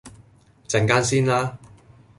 [0.67, 1.59] 陣間先啦